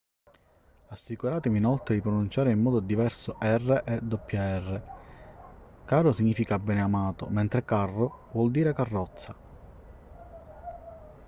assicuratevi 0.87 1.57
inoltre 1.59 1.93
di 1.93 2.01
pronunciare 2.01 2.49
in 2.49 2.59
modo 2.59 2.79
diverso 2.79 3.37
r 3.39 3.83
e 3.85 3.99
rr 3.99 4.81
caro 5.85 6.11
significa 6.11 6.57
beneamato 6.57 7.27
mentre 7.27 7.63
carro 7.63 8.29
vuol 8.31 8.49
dire 8.49 8.73
carrozza 8.73 9.35